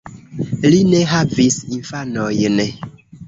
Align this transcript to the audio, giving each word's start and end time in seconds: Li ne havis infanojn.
Li 0.73 0.79
ne 0.93 1.01
havis 1.11 1.57
infanojn. 1.77 2.59